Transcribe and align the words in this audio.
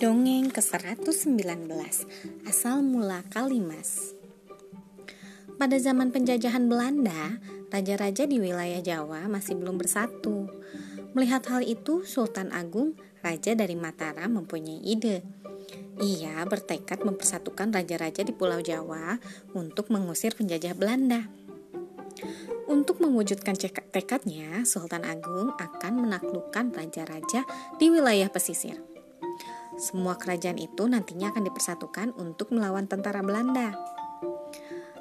Dongeng 0.00 0.48
ke-119 0.48 1.68
Asal 2.48 2.80
Mula 2.80 3.20
Kalimas 3.28 4.16
Pada 5.60 5.76
zaman 5.76 6.08
penjajahan 6.08 6.72
Belanda, 6.72 7.36
raja-raja 7.68 8.24
di 8.24 8.40
wilayah 8.40 8.80
Jawa 8.80 9.28
masih 9.28 9.60
belum 9.60 9.76
bersatu. 9.76 10.48
Melihat 11.12 11.44
hal 11.52 11.60
itu, 11.68 12.08
Sultan 12.08 12.48
Agung, 12.48 12.96
raja 13.20 13.52
dari 13.52 13.76
Mataram 13.76 14.40
mempunyai 14.40 14.80
ide. 14.80 15.20
Ia 16.00 16.48
bertekad 16.48 17.04
mempersatukan 17.04 17.68
raja-raja 17.68 18.24
di 18.24 18.32
Pulau 18.32 18.64
Jawa 18.64 19.20
untuk 19.52 19.92
mengusir 19.92 20.32
penjajah 20.32 20.72
Belanda. 20.72 21.28
Untuk 22.72 23.04
mewujudkan 23.04 23.52
tekadnya, 23.92 24.64
Sultan 24.64 25.04
Agung 25.04 25.52
akan 25.60 26.08
menaklukkan 26.08 26.72
raja-raja 26.72 27.44
di 27.76 27.92
wilayah 27.92 28.32
pesisir. 28.32 28.89
Semua 29.80 30.20
kerajaan 30.20 30.60
itu 30.60 30.84
nantinya 30.84 31.32
akan 31.32 31.48
dipersatukan 31.48 32.12
untuk 32.20 32.52
melawan 32.52 32.84
tentara 32.84 33.24
Belanda. 33.24 33.72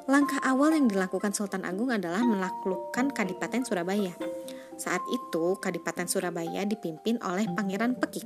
Langkah 0.07 0.39
awal 0.41 0.73
yang 0.73 0.87
dilakukan 0.87 1.35
Sultan 1.35 1.67
Agung 1.67 1.91
adalah 1.91 2.23
menaklukkan 2.23 3.11
Kadipaten 3.11 3.67
Surabaya. 3.67 4.15
Saat 4.79 5.03
itu, 5.11 5.59
Kadipaten 5.59 6.07
Surabaya 6.07 6.63
dipimpin 6.63 7.19
oleh 7.19 7.45
Pangeran 7.51 7.99
Pekik. 7.99 8.23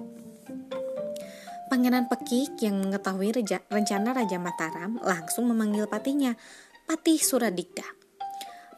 Pangeran 1.74 2.06
Pekik 2.06 2.62
yang 2.62 2.78
mengetahui 2.78 3.34
rencana 3.74 4.14
Raja 4.14 4.38
Mataram 4.38 5.02
langsung 5.02 5.50
memanggil 5.50 5.90
patinya, 5.90 6.38
Patih 6.86 7.18
Suradikda. 7.18 7.84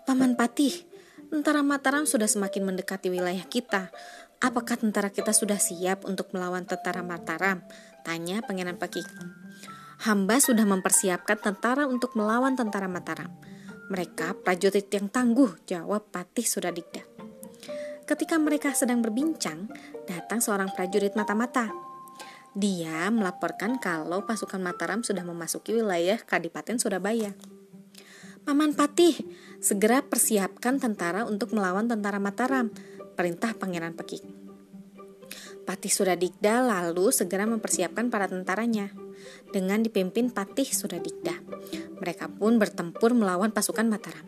Paman 0.07 0.39
Patih, 0.39 0.87
tentara 1.27 1.59
Mataram 1.59 2.07
sudah 2.07 2.31
semakin 2.31 2.71
mendekati 2.71 3.11
wilayah 3.11 3.43
kita. 3.51 3.91
Apakah 4.43 4.75
tentara 4.75 5.07
kita 5.11 5.31
sudah 5.31 5.55
siap 5.55 6.03
untuk 6.03 6.35
melawan 6.35 6.67
tentara 6.67 6.99
Mataram? 6.99 7.63
Tanya 8.03 8.43
Pangeran 8.43 8.75
Pakik. 8.75 9.07
Hamba 10.03 10.43
sudah 10.43 10.67
mempersiapkan 10.67 11.39
tentara 11.39 11.87
untuk 11.87 12.19
melawan 12.19 12.59
tentara 12.59 12.91
Mataram. 12.91 13.31
Mereka 13.87 14.43
prajurit 14.43 14.91
yang 14.91 15.07
tangguh, 15.07 15.55
jawab 15.63 16.11
Patih 16.11 16.43
Suradikda. 16.43 17.05
Ketika 18.03 18.35
mereka 18.35 18.75
sedang 18.75 18.99
berbincang, 18.99 19.71
datang 20.03 20.43
seorang 20.43 20.69
prajurit 20.75 21.15
mata-mata. 21.15 21.71
Dia 22.51 23.07
melaporkan 23.09 23.79
kalau 23.79 24.27
pasukan 24.27 24.59
Mataram 24.59 25.01
sudah 25.01 25.23
memasuki 25.23 25.73
wilayah 25.73 26.19
Kadipaten 26.19 26.75
Surabaya. 26.77 27.33
Paman 28.45 28.77
Patih, 28.77 29.25
segera 29.57 30.05
persiapkan 30.05 30.77
tentara 30.77 31.25
untuk 31.25 31.49
melawan 31.57 31.89
tentara 31.89 32.21
Mataram, 32.21 32.69
perintah 33.15 33.55
Pangeran 33.55 33.95
Pekik. 33.95 34.21
Patih 35.65 35.89
Suradikda 35.89 36.61
lalu 36.61 37.09
segera 37.09 37.49
mempersiapkan 37.49 38.13
para 38.13 38.29
tentaranya 38.29 38.93
dengan 39.49 39.81
dipimpin 39.81 40.29
Patih 40.29 40.69
Suradikda. 40.69 41.33
Mereka 41.97 42.37
pun 42.37 42.61
bertempur 42.61 43.17
melawan 43.17 43.49
pasukan 43.49 43.89
Mataram. 43.89 44.27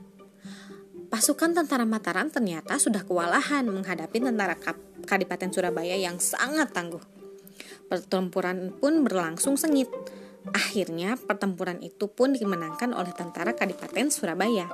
Pasukan 1.13 1.53
tentara 1.53 1.85
Mataram 1.85 2.33
ternyata 2.33 2.81
sudah 2.81 3.05
kewalahan 3.05 3.69
menghadapi 3.69 4.17
tentara 4.17 4.57
Kadipaten 5.05 5.53
Surabaya 5.53 5.93
yang 5.93 6.17
sangat 6.17 6.73
tangguh. 6.73 7.03
Pertempuran 7.87 8.73
pun 8.73 9.05
berlangsung 9.05 9.55
sengit 9.55 9.87
Akhirnya 10.55 11.19
pertempuran 11.19 11.83
itu 11.83 12.07
pun 12.07 12.31
dimenangkan 12.31 12.95
oleh 12.95 13.11
tentara 13.11 13.51
Kadipaten 13.51 14.07
Surabaya. 14.07 14.67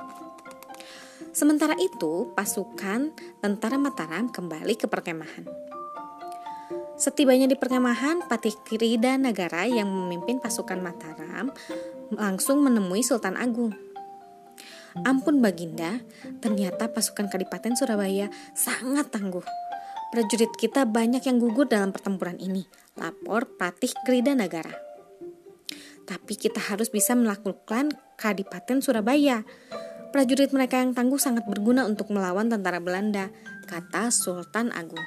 Sementara 1.34 1.74
itu, 1.82 2.30
pasukan 2.38 3.10
tentara 3.42 3.74
Mataram 3.74 4.30
kembali 4.30 4.78
ke 4.78 4.86
perkemahan. 4.86 5.42
Setibanya 6.94 7.50
di 7.50 7.58
perkemahan, 7.58 8.22
Patih 8.30 8.54
Kirida 8.62 9.18
Negara 9.18 9.66
yang 9.66 9.90
memimpin 9.90 10.38
pasukan 10.38 10.78
Mataram 10.78 11.50
langsung 12.14 12.62
menemui 12.62 13.02
Sultan 13.02 13.34
Agung. 13.34 13.74
Ampun 15.02 15.42
Baginda, 15.42 15.98
ternyata 16.38 16.86
pasukan 16.86 17.26
Kadipaten 17.26 17.74
Surabaya 17.74 18.30
sangat 18.54 19.10
tangguh. 19.10 19.42
Prajurit 20.14 20.54
kita 20.54 20.86
banyak 20.86 21.26
yang 21.26 21.42
gugur 21.42 21.66
dalam 21.66 21.90
pertempuran 21.90 22.38
ini, 22.38 22.62
lapor 22.94 23.58
Patih 23.58 23.90
Krida 24.06 24.38
Negara 24.38 24.94
tapi 26.04 26.36
kita 26.36 26.60
harus 26.60 26.92
bisa 26.92 27.16
melakukan 27.16 27.96
Kadipaten 28.20 28.84
Surabaya. 28.84 29.42
Prajurit 30.14 30.54
mereka 30.54 30.78
yang 30.78 30.94
tangguh 30.94 31.18
sangat 31.18 31.42
berguna 31.42 31.82
untuk 31.90 32.14
melawan 32.14 32.46
tentara 32.46 32.78
Belanda, 32.78 33.34
kata 33.66 34.14
Sultan 34.14 34.70
Agung. 34.70 35.02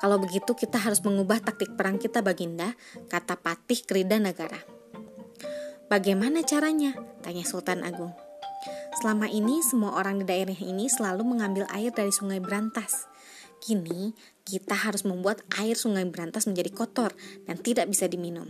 Kalau 0.00 0.16
begitu 0.16 0.56
kita 0.56 0.80
harus 0.80 1.04
mengubah 1.04 1.44
taktik 1.44 1.76
perang 1.76 2.00
kita 2.00 2.24
Baginda, 2.24 2.72
kata 3.12 3.36
Patih 3.36 3.84
Krida 3.84 4.16
Negara. 4.16 4.56
Bagaimana 5.92 6.48
caranya? 6.48 6.96
Tanya 7.20 7.44
Sultan 7.44 7.84
Agung. 7.84 8.16
Selama 9.04 9.28
ini 9.28 9.60
semua 9.60 10.00
orang 10.00 10.16
di 10.16 10.24
daerah 10.24 10.56
ini 10.56 10.88
selalu 10.88 11.36
mengambil 11.36 11.68
air 11.76 11.92
dari 11.92 12.16
sungai 12.16 12.40
Berantas. 12.40 13.04
Kini 13.60 14.16
kita 14.48 14.72
harus 14.72 15.04
membuat 15.04 15.44
air 15.60 15.76
sungai 15.76 16.08
Berantas 16.08 16.48
menjadi 16.48 16.72
kotor 16.72 17.12
dan 17.44 17.60
tidak 17.60 17.84
bisa 17.92 18.08
diminum. 18.08 18.48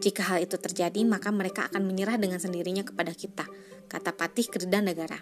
Jika 0.00 0.32
hal 0.32 0.40
itu 0.40 0.56
terjadi, 0.56 1.04
maka 1.04 1.28
mereka 1.28 1.68
akan 1.68 1.84
menyerah 1.84 2.16
dengan 2.16 2.40
sendirinya 2.40 2.80
kepada 2.80 3.12
kita, 3.12 3.44
kata 3.84 4.16
Patih 4.16 4.48
Kerda 4.48 4.80
Negara. 4.80 5.20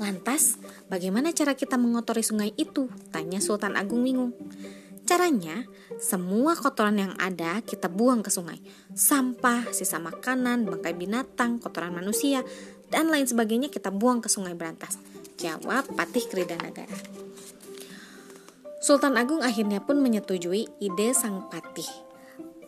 Lantas, 0.00 0.56
bagaimana 0.88 1.36
cara 1.36 1.52
kita 1.52 1.76
mengotori 1.76 2.24
sungai 2.24 2.56
itu? 2.56 2.88
Tanya 3.12 3.44
Sultan 3.44 3.76
Agung 3.76 4.00
bingung. 4.00 4.32
Caranya, 5.04 5.68
semua 6.00 6.56
kotoran 6.56 6.96
yang 6.96 7.12
ada 7.20 7.60
kita 7.60 7.92
buang 7.92 8.24
ke 8.24 8.32
sungai. 8.32 8.60
Sampah, 8.96 9.68
sisa 9.72 10.00
makanan, 10.00 10.64
bangkai 10.68 10.96
binatang, 10.96 11.60
kotoran 11.60 11.92
manusia, 11.92 12.44
dan 12.88 13.12
lain 13.12 13.28
sebagainya 13.28 13.68
kita 13.68 13.92
buang 13.92 14.24
ke 14.24 14.32
sungai 14.32 14.56
berantas. 14.56 14.96
Jawab 15.36 15.92
Patih 15.92 16.24
Kerida 16.24 16.56
Negara. 16.56 16.96
Sultan 18.80 19.20
Agung 19.20 19.44
akhirnya 19.44 19.84
pun 19.84 20.00
menyetujui 20.00 20.68
ide 20.80 21.08
sang 21.12 21.52
patih 21.52 22.07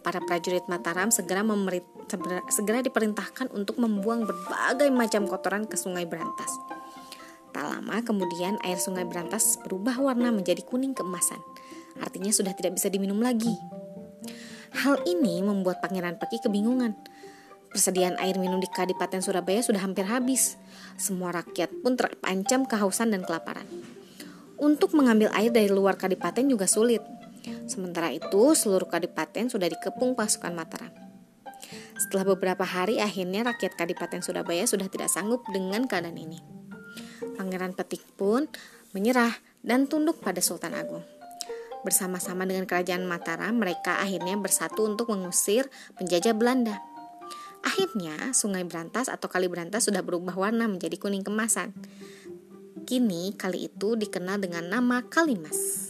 para 0.01 0.19
prajurit 0.25 0.65
Mataram 0.67 1.13
segera, 1.13 1.45
memerit, 1.45 1.85
segera 2.51 2.81
diperintahkan 2.81 3.53
untuk 3.53 3.77
membuang 3.79 4.25
berbagai 4.25 4.89
macam 4.91 5.29
kotoran 5.29 5.69
ke 5.69 5.77
Sungai 5.77 6.09
Berantas. 6.09 6.51
Tak 7.51 7.67
lama 7.67 8.01
kemudian 8.03 8.57
air 8.65 8.79
Sungai 8.79 9.05
Berantas 9.05 9.59
berubah 9.63 9.99
warna 9.99 10.31
menjadi 10.33 10.63
kuning 10.65 10.97
keemasan. 10.97 11.39
Artinya 12.01 12.33
sudah 12.33 12.55
tidak 12.57 12.79
bisa 12.79 12.89
diminum 12.89 13.21
lagi. 13.21 13.53
Hal 14.71 15.03
ini 15.05 15.43
membuat 15.43 15.83
Pangeran 15.83 16.17
Peki 16.17 16.47
kebingungan. 16.47 16.95
Persediaan 17.71 18.19
air 18.19 18.39
minum 18.39 18.59
di 18.59 18.67
Kadipaten 18.67 19.23
Surabaya 19.23 19.63
sudah 19.63 19.83
hampir 19.83 20.07
habis. 20.07 20.59
Semua 20.99 21.31
rakyat 21.31 21.71
pun 21.83 21.95
terancam 21.95 22.67
kehausan 22.67 23.15
dan 23.15 23.23
kelaparan. 23.23 23.67
Untuk 24.59 24.95
mengambil 24.95 25.31
air 25.35 25.51
dari 25.51 25.71
luar 25.71 25.99
Kadipaten 25.99 26.47
juga 26.47 26.67
sulit 26.71 27.20
Sementara 27.69 28.13
itu, 28.13 28.55
seluruh 28.57 28.89
kadipaten 28.91 29.49
sudah 29.49 29.69
dikepung 29.71 30.19
pasukan 30.19 30.53
Mataram. 30.53 30.93
Setelah 32.01 32.25
beberapa 32.33 32.65
hari, 32.65 32.99
akhirnya 32.99 33.45
rakyat 33.45 33.77
Kadipaten 33.77 34.25
Surabaya 34.25 34.65
sudah 34.65 34.89
tidak 34.89 35.13
sanggup 35.13 35.45
dengan 35.53 35.85
keadaan 35.85 36.17
ini. 36.17 36.41
Pangeran 37.37 37.77
Petik 37.77 38.03
pun 38.17 38.49
menyerah 38.97 39.37
dan 39.61 39.85
tunduk 39.85 40.25
pada 40.25 40.41
Sultan 40.41 40.73
Agung. 40.73 41.05
Bersama-sama 41.85 42.45
dengan 42.45 42.69
kerajaan 42.69 43.05
Mataram, 43.05 43.57
mereka 43.57 44.01
akhirnya 44.01 44.37
bersatu 44.37 44.85
untuk 44.89 45.13
mengusir 45.13 45.69
penjajah 45.97 46.37
Belanda. 46.37 46.81
Akhirnya, 47.61 48.33
Sungai 48.33 48.65
Berantas 48.65 49.13
atau 49.13 49.29
Kali 49.29 49.49
Berantas 49.49 49.85
sudah 49.85 50.01
berubah 50.01 50.33
warna 50.33 50.65
menjadi 50.69 50.97
kuning 50.97 51.25
kemasan. 51.25 51.77
Kini, 52.89 53.37
kali 53.37 53.69
itu 53.69 53.97
dikenal 53.97 54.41
dengan 54.41 54.67
nama 54.73 55.05
Kalimas. 55.05 55.90